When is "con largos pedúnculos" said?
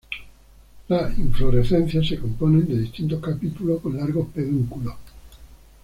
3.83-4.95